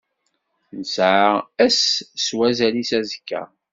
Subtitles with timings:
[0.79, 1.31] Nesɛa
[1.65, 1.79] ass
[2.25, 3.43] s wazal-is azekka.